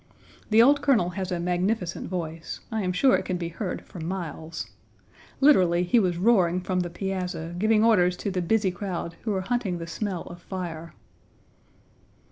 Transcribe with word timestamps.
The 0.49 0.63
old 0.63 0.81
Colonel 0.81 1.11
has 1.11 1.31
a 1.31 1.39
magnificent 1.39 2.09
voice. 2.09 2.59
I 2.71 2.81
am 2.81 2.91
sure 2.91 3.15
it 3.15 3.23
can 3.23 3.37
be 3.37 3.49
heard 3.49 3.83
for 3.83 3.99
miles. 3.99 4.65
Literally, 5.39 5.83
be 5.91 5.99
was 5.99 6.17
roaring 6.17 6.59
from 6.59 6.79
the 6.79 6.89
piazza, 6.89 7.53
giving 7.59 7.81
Page 7.83 7.85
67 7.85 7.85
orders 7.85 8.17
to 8.17 8.31
the 8.31 8.41
busy 8.41 8.71
crowd 8.71 9.15
who 9.21 9.31
were 9.31 9.41
hunting 9.41 9.77
the 9.77 9.85
smell 9.85 10.23
of 10.23 10.41
fire. 10.41 10.95